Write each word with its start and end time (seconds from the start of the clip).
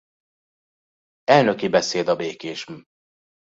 Elnöki 1.23 1.67
beszéd 1.69 2.07
a 2.07 2.15
békésm. 2.15 2.73